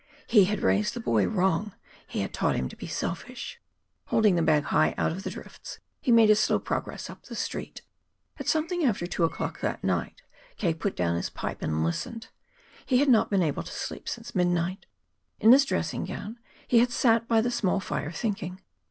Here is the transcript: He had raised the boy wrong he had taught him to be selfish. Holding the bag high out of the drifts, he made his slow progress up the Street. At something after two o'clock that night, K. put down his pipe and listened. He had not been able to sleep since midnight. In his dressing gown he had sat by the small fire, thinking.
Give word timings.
He 0.25 0.45
had 0.45 0.61
raised 0.63 0.95
the 0.95 0.99
boy 0.99 1.27
wrong 1.27 1.75
he 2.07 2.21
had 2.21 2.33
taught 2.33 2.55
him 2.55 2.67
to 2.69 2.75
be 2.75 2.87
selfish. 2.87 3.61
Holding 4.07 4.33
the 4.33 4.41
bag 4.41 4.63
high 4.63 4.95
out 4.97 5.11
of 5.11 5.21
the 5.21 5.29
drifts, 5.29 5.77
he 6.01 6.11
made 6.11 6.29
his 6.29 6.39
slow 6.39 6.57
progress 6.57 7.07
up 7.07 7.21
the 7.25 7.35
Street. 7.35 7.83
At 8.39 8.47
something 8.47 8.83
after 8.83 9.05
two 9.05 9.23
o'clock 9.25 9.59
that 9.61 9.83
night, 9.83 10.23
K. 10.57 10.73
put 10.73 10.95
down 10.95 11.17
his 11.17 11.29
pipe 11.29 11.61
and 11.61 11.83
listened. 11.83 12.29
He 12.83 12.97
had 12.97 13.09
not 13.09 13.29
been 13.29 13.43
able 13.43 13.61
to 13.61 13.71
sleep 13.71 14.09
since 14.09 14.33
midnight. 14.33 14.87
In 15.39 15.51
his 15.51 15.65
dressing 15.65 16.05
gown 16.05 16.39
he 16.67 16.79
had 16.79 16.89
sat 16.89 17.27
by 17.27 17.39
the 17.39 17.51
small 17.51 17.79
fire, 17.79 18.11
thinking. 18.11 18.59